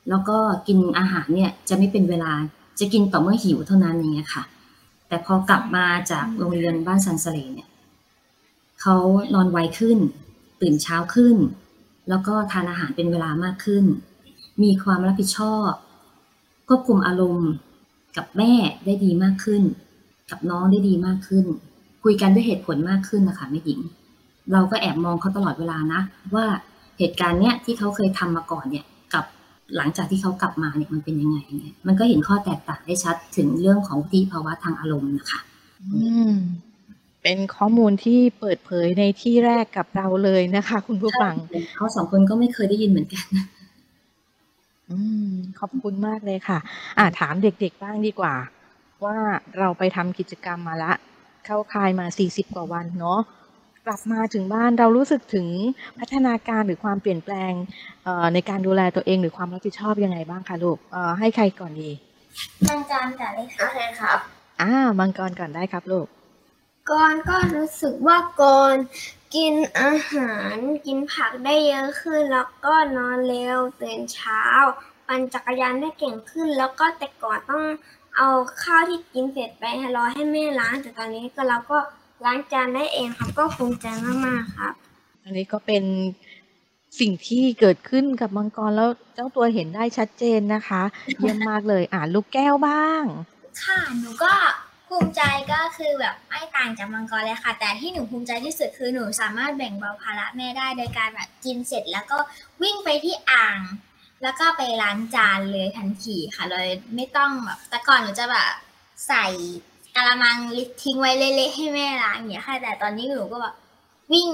[0.09, 2.31] แล้วก็กินอาหารเนี่ยจะไม่เป็นเวลา
[2.79, 4.43] จะกินต่อเมื่อหิวเท่านั้นอย่างเงี้ยค่ะ
[5.07, 7.69] แต่พอกลับมาจากโรงเรียนบ้านซันเสเลเนี่ย
[8.81, 8.95] เขา
[9.33, 9.97] นอนไวขึ้น
[10.61, 11.37] ตื่นเช้าขึ้น
[12.09, 13.85] แล้วก็ทานอาหารเป็นเวลามากขึ้น
[14.63, 15.71] มีความรับผิดชอบ
[16.67, 17.49] ควบคุมอารมณ์
[18.17, 18.53] กับแม่
[18.85, 19.61] ได้ดีมากขึ้น
[20.31, 21.45] กับน้องได้ดีมากขึ้น
[22.03, 23.79] คุยกันด้วยเหตุผลมากขึ้นนะคะแม่หญิง
[24.53, 26.01] เราก็แอบมองเขาตลอดเวลานะ
[26.35, 26.45] ว่า
[26.99, 29.25] เหตุการณ์เนี้ยที่เขาเคยทำมาก่อนเนี่ยกับ
[29.77, 35.39] หลังจากที่เขากลับมาเนี่ยมันเป็นยังไงเนี่ยมันก็เห็นข้อแตกต่างได้ชัดถึงเรื่องของวุฒิภาวะทางอารมณ์นะคะ
[35.81, 36.33] อืม
[37.23, 41.33] เป็นข้อมูลที่เปิดเผยในที่แรกกับเราเลยนะคะ คุณผู้ฟัง
[41.75, 43.25] เขาสองคนก็ไม่เคยได้ยินเหมือนกัน
[44.91, 44.97] อื
[45.31, 46.59] ม ขอบคุณมากเลยค่ะ
[46.97, 48.35] อ่า ถามเด็กๆบ้างดีกว่า
[49.05, 49.15] ว่า
[49.57, 50.93] เราไปทำกิจกรรมมาละ
[51.45, 53.19] เข้าคายมา 40 กว่าวันเนาะ
[53.85, 55.47] กลับมาถึงบ้านเรารู้สึกถึง
[55.99, 57.51] พัฒนาการหรือความเปลี่ยนแปลง
[58.03, 61.91] เอ่อในการดูแลตัวเองหรือความรับผิดชอบยังไงบ้างคะลูกเอ่อให้ใครก่อนดี
[62.67, 64.19] มังกรก่อนเลยค่ะโอเคครับ
[64.61, 66.07] อ่ามังกรก่อนได้ครับลูก
[66.91, 68.75] ก่อนก็รู้สึกว่าก่อน
[69.35, 74.43] กินอาหารกินผักได้เยอะขึ้น แล้วก็นอนเร็วตื่นเช้า
[75.07, 77.63] ปั่นจักรยานได้เก่งขึ้น แล้วก็แต่ก่อนต้อง
[78.17, 78.29] เอา
[78.63, 81.77] ข้าวที่กินเสร็จไปให้รอให้แม่ล้างแต่ตอนนี้ก็เราก็
[82.25, 83.85] ล้างจานได้เองครับก็ภูมิใจ
[84.25, 84.73] มากๆครับ
[85.23, 85.83] อันนี้ก็เป็น
[86.99, 90.81] สิ่งที่เกิดขึ้นกับมังกรแล้วเจ้าตัวเห็นได้ชัดเจนนะคะ
[91.19, 93.03] เยี่ยมมากเลยอ่านลูกแก้วบ้าง
[93.63, 94.31] ค่ะหนูก็
[94.91, 95.21] ภูมิใจ
[95.53, 102.17] ก็คือแบบไม่ต่างจากมังกรเลยค่ะ แต่ที่หนูภูมิใจที่สุดคือหนูสามารถแบ่งเบาภาระแม่ได้โดยการแบบกินเสร็จแล้วก็
[102.61, 103.59] วิ่งไปที่อ่าง
[104.23, 108.49] แล้วก็ไปล้างจานเลยทันทีค่ะเลยไม่ต้องแบบแต่ก่อนหนูจะแบบ
[109.07, 109.25] ใส่
[109.95, 110.37] กะละมัง
[110.83, 113.55] ทิ้งไว้เละๆให้แม่ล้างอย่างเงี้ยค่ะ แต่ตอนนี้หนูก็แบบ
[114.13, 114.29] วิ่ง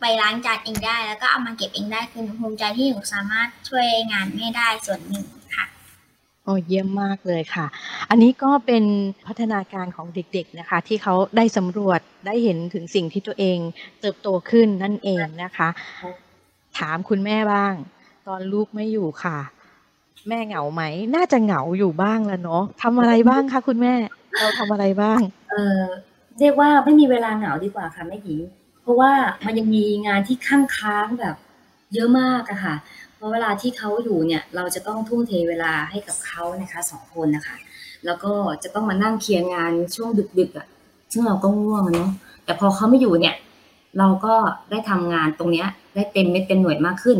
[0.00, 5.26] ไปล้างจานเองได้ แล้วก็เอามาเก็บเองได้คือหนูภูมิใจที่หนูสามารถช่วยงานแม่ได้ส่วนหนึ่ง
[6.44, 7.66] โอ้เยี่ยมมากเลยค่ะ
[8.10, 8.84] อันนี้ก็เป็น
[9.26, 13.58] พัฒนาการของเด็กๆนะคะ ที่เขาได้สำรวจได้เห็นถึงสิ่งที่ตัวเอง
[14.00, 15.68] เติบโตขึ้นนั่นเองนะคะ
[16.78, 17.74] ถามคุณแม่บ้าง
[18.28, 19.38] ตอนลูกไม่อยู่ค่ะ
[20.28, 20.82] แม่เหงาไหม
[21.14, 23.92] น่าจะเหงาอยู่บ้างแล้วเนาะทำอะไรบ้างคะคุณแม่
[24.38, 25.82] เราทำอะไรบ้าง เออ
[26.38, 28.40] เรียกว่าไม่มีเวลาเหงาดีกว่าค่ะแม่หญิง
[28.82, 29.12] เพราะว่า
[29.44, 31.36] มันยังมีงานที่ข้างค้างแบบ
[31.94, 32.74] เยอะมากอะค่ะ
[33.20, 37.56] เพราะเวลาที่เขาอยู่เนี่ยเราจะต้องทุ่มเทเวลาให้กับเขานะคะสองคนนะคะ
[38.04, 40.66] แล้วก็จะต้องมานั่งเคลียร์งานช่วงดึกๆอะ
[41.12, 42.10] ซึ่งเราก็ง่วงเนาะ
[42.44, 43.34] แต่พอเขาไม่อยู่เนี่ย
[43.98, 44.34] เราก็
[44.70, 47.18] ได้ทำงานตรงเนี้ย ได้เต็มเม็ดเต็มหน่วยมากขึ้น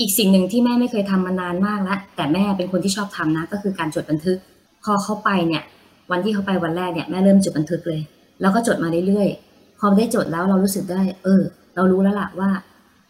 [0.00, 4.38] อีกสิ่งหนึ่งที่แม่ไม่เคยทำมานานมากแล้วแต่แม่เป็นคนที่ชอบทำนะ ก็คือการจดบันทึก
[4.84, 5.62] พอเขาไปเนี่ย
[6.10, 8.00] วันที่เขาไปวันแรกเนี่ยแม่เริ่มจดบันทึกเลย
[8.40, 11.42] แล้วก็จดมาเรื่อยๆพอได้จดแล้วเรารู้สึกได้ เออ
[11.74, 12.50] เรารู้แล้วล่ะว่า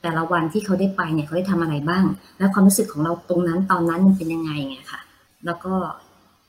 [0.03, 2.05] แต่ละวันที่เขาได้ไปเนี่ยเขาได้ทำอะไรบ้าง
[2.38, 5.01] แล้วความรู้สึกของเราตรงนั้นตอนนั้นมันเป็นยังไงไงค่ะ
[5.47, 5.75] แล้วก็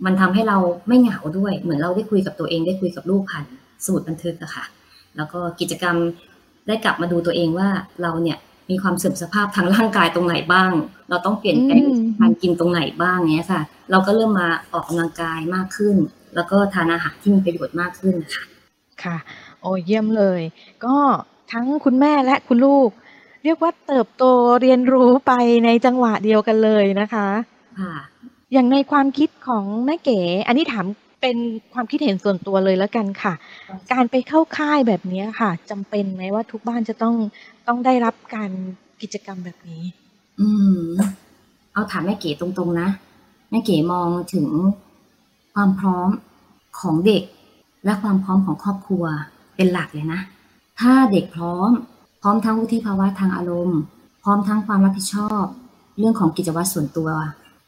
[0.05, 3.45] มันทำให้เราไม่เหงาด้วย เหมือนเราได้คุยกับตัวเองได้คุยกับลูกผ่าน
[3.85, 4.65] สมุดบันทึกอะค่ะ
[5.17, 5.95] แล้วก็กิจกรรม
[6.67, 7.69] ได้กลับมาดูตัวเองว่า
[8.01, 8.37] เราเนี่ย
[8.69, 10.71] มีความเสื่อมสภาพทางร่างกายตรงไหนบ้าง
[11.09, 11.83] เราต้องเปลี่ยนแปลง
[12.19, 13.61] การกินตรงไหนบ้างเนี้ยค่ะ
[13.91, 15.95] เราก็เริ่มมาออกกำลังกายมากขึ้น
[16.35, 18.43] แล้วก็ทานอาหารที่มีประโยชน์มากขึ้นนะคะ
[19.03, 19.17] ค่ะ
[19.61, 20.41] โอ้เยี่ยมเลย
[20.85, 20.95] ก็
[21.51, 22.89] ทั้งคุณแม่และคุณลูก
[23.43, 24.23] เรียกว่าเติบโต
[24.61, 25.31] เรียนรู้ไป
[25.65, 27.27] ในจังหวะเดียวกันเลยนะคะ
[27.79, 27.95] ค่ะ
[28.53, 30.85] อย่างในความคิดของแม่เก๋ อันนี้ถาม
[31.21, 31.37] เป็น
[31.73, 33.33] ความคิดเห็นส่วนตัวเลยแล้วกันค่ะ
[33.91, 37.15] การไปเข้าค่ายแบบนี้ค่ะจำเป็นไหมว่าทุกบ้านจะต้อง
[37.67, 38.51] ต้องได้รับการ
[39.01, 39.83] กิจกรรมแบบนี้
[40.39, 40.83] อืม
[41.73, 42.89] เอาถามแม่เก๋ตรงๆนะ
[43.49, 44.47] แม่เก๋มองถึง
[45.53, 46.09] ความพร้อม
[46.79, 47.23] ของเด็ก
[47.85, 49.03] และความพร้อมของครอบครัว
[49.55, 50.19] เป็นหลักเลยนะ
[50.79, 51.69] ถ้าเด็กพร้อม
[52.25, 53.79] พร้อมทั้งวุฒิภาวะทางอารมณ์
[54.23, 55.43] พร้อมทั้งความรับผิดชอบ
[55.99, 57.09] เรื่องของกิจวัตรส่วนตัว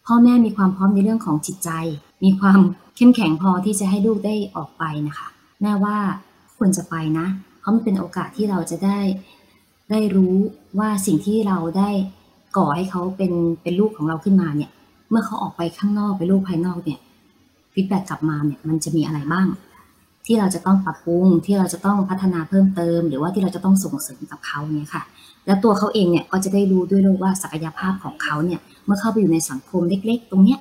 [0.05, 1.69] พ่อแม่มีความพร้อมในเรื่องของจิตใจ
[2.23, 2.59] มีความ
[2.95, 5.27] เข้มแข็งพอที่จะให้ลูกได้ออกไปนะคะ
[5.61, 5.97] แม่ว่า
[6.57, 7.27] ควรจะไปนะ
[7.59, 8.99] เพราะมันเป็นโอกาสที่เราจะได้
[9.91, 10.35] ได้รู้
[10.79, 11.89] ว่าสิ่งที่เราได้
[12.57, 14.71] ก่อให้เขาเป็นเป็นลูกของเราขึ้นมาเนี่ย
[15.09, 16.99] เมื่อเขาออกไปข้างนอกไปลูกภายนอกเนี่ย
[17.73, 19.47] ฟีดแบ็กกลับมาเนี่ยมันจะมีอะไรบ้าง
[20.25, 25.03] ที่เราจะต้องปรับปรุงที่เราจะต้องพัฒนาเพิ่มเติม หรือว่าที่เราจะต้องส่งเสริมกับเขาเนี่ยค่ะ
[25.45, 30.59] แล้วตัวเขาเองเนี่ยก็จะได้รู้ด้วยลูกว่าศักยภาพของเขาเนี่ยเมื่อเข้าไปอยู่ในสังคมเล็ก ๆ ตรงเนี้ย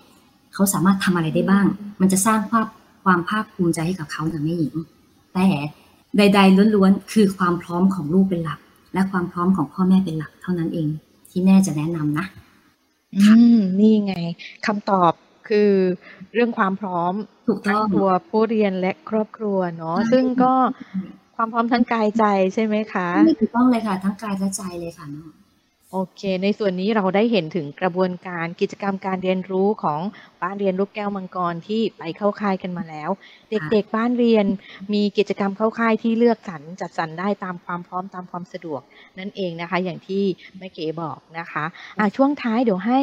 [0.55, 1.67] เขาสามารถทำอะไรได้บ้าง
[2.01, 2.67] มันจะสร้างความ
[3.05, 4.75] ความภาคภูมิใจให้กับเขาอย่างแม่หญิง
[5.35, 5.47] แต่
[6.17, 8.59] ใด ๆล้วนๆคือความพร้อมของลูกเป็นหลัก
[8.95, 10.89] และความพร้อมของพ่อแม่เป็นหลักเท่านั้นเอง
[11.31, 12.27] ที่แม่จะแนะนำนะ
[13.15, 13.23] อื
[13.57, 14.15] มนี่ไง
[14.67, 15.13] คำตอบ
[15.49, 15.73] คือ
[16.33, 17.15] เรื่องความพร้อม
[17.49, 20.55] ถูกต้ทั้องงตัวผู้เรียนและครอบครัวเนาะใช่ซึ่งก็
[21.37, 23.09] ความพร้อมทั้งกายใจใช่ไหมคะ
[23.41, 25.33] ถูกต้องเลยค่ะทั้งกายและใจเลยค่ะน้อง
[25.97, 30.01] โอเค ในส่วนนี้เราได้เห็นถึงกระบวนการกิจกรรมการเรียนรู้ของ
[30.43, 33.11] บ้านเรียนลูกแก้วมังกรที่ไปเข้าค่ายกันมาแล้ว
[33.51, 34.47] เด็กๆบ้านเรียน
[34.95, 38.81] มีกิจกรรมเข้าค่ายที่เลือกสรรจัดสรรได้ตามความพร้อมตามความสะดวก
[39.19, 40.25] นั่นเองนะคะ อย่างที่
[40.59, 41.65] แม่เก๋บอกนะคะ
[41.99, 43.01] อะช่วงท้ายเดี๋ยวให้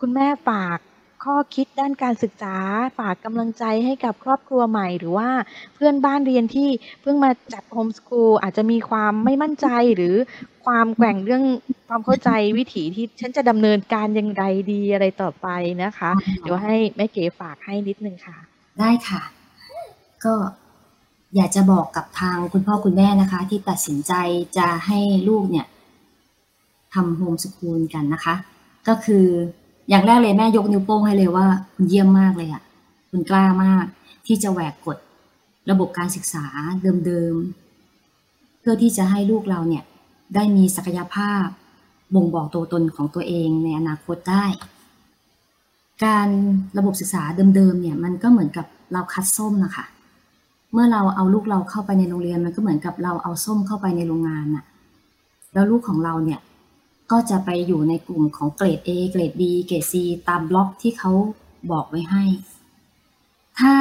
[0.00, 0.78] คุณคุณแม่ฝาก
[1.24, 2.56] ข้อคิดด้านการศึกษา
[2.98, 5.30] ฝากกำลังใจให้กับครอบครัวใหม่ หรือว่า
[5.74, 6.68] เพื่อนบ้านเรียนที่
[7.02, 10.14] เพิ่งมาจัดโฮมสกูลอาจจะมีความไม่มั่นใจหรือ
[10.64, 11.42] ความแกว่งเรื่อง
[11.88, 15.48] ความเข้าใจวิถีที่ฉันจะดำเนินการอย่างไรดีอะไรต่อไป
[15.82, 16.10] นะคะ
[16.40, 18.36] เดี๋ยวให้แม่เก๋ฝากให้นิดนึงค่ะ
[18.78, 19.22] ได้ค่ะ
[20.24, 20.34] ก็
[21.36, 24.12] อยากจะบอกกับทางคุณพ่อคุณแม่นะคะ ที่ตัดสินใจ
[24.58, 25.66] จะให้ลูกเนี่ย
[26.94, 28.34] ทำโฮมสกูลกันนะคะ
[28.88, 29.26] ก็คือ
[29.88, 32.62] อย่างแรกเลยแม่ยกนิ้วโป้งให้เลยว่าคุณเยี่ยมมากเลยอะ่ะ
[33.10, 33.84] คุณกล้ามาก
[34.26, 34.98] ที่จะแหวกกฎ
[35.70, 36.44] ระบบการศึกษา
[37.06, 39.84] เดิมๆ เพื่อที่จะให้ลูกเราเนี่ย
[40.34, 41.44] ได้มีศักยภาพ
[42.14, 44.44] บ่งบอกตัวตนของตัวเองในอนาคตได้
[46.04, 46.28] การ
[46.78, 47.22] ระบบศึกษา
[47.56, 49.84] เดิมๆเนี่ยมันก็เหมือนกับเราคัดส้มนะคะ
[50.72, 54.64] เมื่อเราเอาลูกเราเข้าไปในโรงเรียนมันก็เหมือนกับเราเอาส้มเข้าไปในโรงงานน่ะ
[55.52, 56.40] แล้วลูกของเราเนี่ย
[57.10, 59.94] ก็จะไปอยู่ในกลุ่มของเกรด A เกรด B เกรด C
[60.28, 61.12] ตามบล็อกที่เขา
[61.70, 62.24] บอกไว้ให้
[63.60, 63.74] ถ้า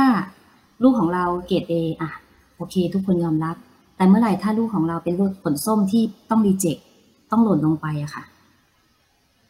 [0.82, 2.12] ลูกของเราเกรด A อะ
[2.56, 3.56] โอเค ทุกคนยอมรับ
[3.96, 6.78] แต่เมื่อไหร่ถ้าลูกของเราเป็นลูกผลส้มที่ต้องรีเจ็ค
[7.32, 8.24] ต้องหล่นลงไปอะค่ะ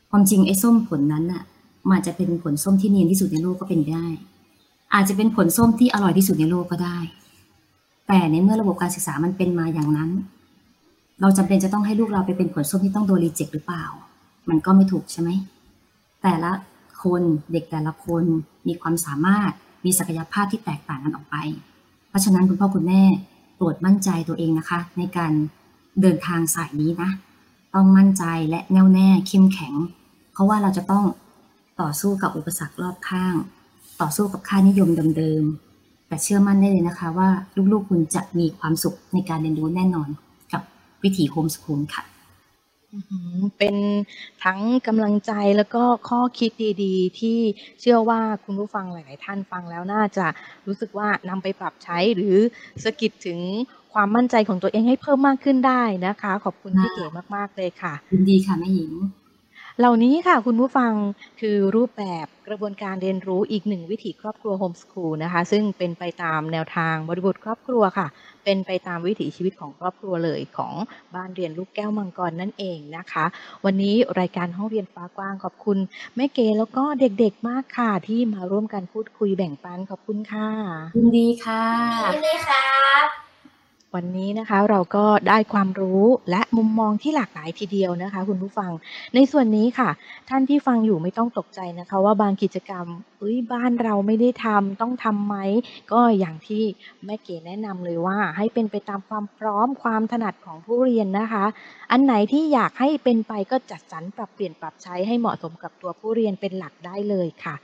[0.09, 1.43] ความจริงไอ้ส้มผลนั้นน่ะ
[1.89, 4.05] มันจะเป็นผลส้มที่เนียนที่สุดในโลกก็เป็นได้
[4.93, 6.97] อาจจะเป็นผลส้มที่อร่อยที่สุดในโลกก็ได้
[8.07, 10.09] แต่ในเมื่อระบบการศึกษามันเป็นมาอย่างนั้น
[11.21, 13.85] เราจำเป็นจะต้องให้ลูกเราไปเป็นผลส้มที่ต้องโดนรีเจ็คหรือเปล่า
[14.49, 15.29] มันก็ไม่ถูกใช่ไหม
[16.23, 16.51] แต่ละ
[17.03, 17.21] คน
[17.51, 18.23] เด็กแต่ละคน
[18.67, 19.51] มีความสามารถ
[19.85, 21.35] มีศักยภาพที่แตกต่างกันออกไป
[22.09, 23.01] เพราะฉะนั้นคุณพ่อคุณแม่
[23.55, 25.31] โปรดมั่นใจตัวเองนะคะ ในการ
[26.01, 27.09] เดินทางสายนี้นะ
[27.75, 29.73] ต้องมั่นใจและแน่วแน่เข้มแข็ง
[30.31, 31.05] เพราะว่าเราจะต้อง
[31.81, 33.35] ต่อสู้กับอุปสรรครอบข้าง
[34.01, 37.29] ต่อสู้กับค่านิยมเดิมๆแต่เชื่อมั่นได้เลยนะคะว่า
[37.71, 40.09] ลูกๆคุณจะมีความสุขในการเรียนรู้แน่นอน
[41.03, 42.03] วิถีโฮมสคูลค่ะ
[43.57, 43.75] เป็น
[44.43, 46.51] ทั้งกำลังใจแล้วก็ข้อคิด
[46.83, 47.39] ดีๆ ที่
[47.81, 50.25] เชื่อว่าคุณผู้ฟังหลาย ๆ ท่านฟังแล้วน่าจะ
[50.67, 52.37] รู้สึกว่านำไปปรับใช้หรือ
[52.83, 53.39] สกิดถึง
[53.93, 58.91] ความมั่นใจของตัวเองให้เพิ่มมากขึ้นได้นะคะ ขอบคุณพี่เก๋มาก ๆ เลยค่ะยินดีค่ะแม่หญิง
[59.79, 60.93] เหล่านี้ค่ะคุณผู้ฟัง
[61.39, 68.07] คือรูปแบบกระบวนการเรียนรู้อีกหนึ่งวิถีครอบครัวโฮมสคูลนะคะ ซึ่งเป็นไปตามแนวทางบริบทครอบครัวค่ะ
[68.43, 70.73] เป็นไปตามวิถีชีวิตของครอบครัวเลยของ
[71.15, 73.25] บ้านเรียนลูกแก้วมังกรนั่นเองนะคะ
[73.65, 75.77] วันนี้รายการห้องเรียนฟ้ากว้างขอบคุณ
[76.15, 80.49] แม่เก๋แล้วก็เด็กๆมากค่ะ ที่มาร่วมกันพูดคุยแบ่งปันขอบคุณค่ะ
[80.95, 81.65] ยินดีค่ะ
[82.13, 82.69] ยินดีครั
[83.05, 83.32] บ
[83.97, 88.71] วันนี้นะคะเราก็ได้ความรู้และมุมมองที่หลากหลายทีเดียวนะคะ คุณผู้ฟัง
[89.15, 89.89] ในส่วนนี้ค่ะ
[90.29, 92.85] ท่านที่ฟังอยู่ไม่ต้องตกใจนะคะ ว่าบางกิจกรรม
[93.19, 95.35] เอ้ยบ้านเราไม่ได้ทำต้องทำไหม
[95.91, 96.63] ก็อย่างที่
[97.05, 101.45] แม่เก๋แนะนำเลยว่า ให้เป็นไปตามความพร้อมความถนัดของผู้เรียนนะคะ
[101.91, 107.55] อันไหนที่อยากให้เป็นไปก็จัดสรรปรับเปลี่ยนปรับใช้ให้เหมาะสมกับตัวผู้เรียนเป็นหลักได้เลยค่ะ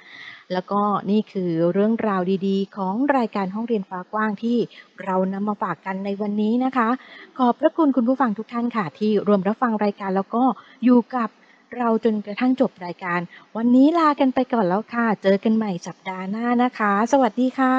[0.53, 0.81] แล้วก็
[1.12, 4.57] นี่คือเรื่องราวดีๆ ของรายการห้องเรียนฟ้ากว้างที่
[5.05, 6.89] เรานำมาฝากกันในวันนี้นะคะ
[7.38, 10.43] ขอบพระคุณคุณผู้ฟังทุกท่านค่ะ ที่รวมรับฟังรายการแล้วก็
[10.83, 11.29] อยู่กับ
[11.77, 13.19] เราจนกระทั่งจบรายการ
[13.57, 17.75] วันนี้ลากันไปก่อนแล้วค่ะ เจอกันใหม่สัปดาห์หน้านะคะ สวัสดีค่ะ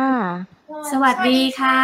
[0.93, 1.79] สวัสดีค่ะ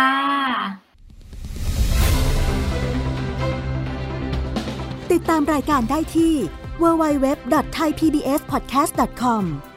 [5.12, 6.34] ติดตามรายการได้ที่
[6.82, 9.44] www.thaipbspodcast.com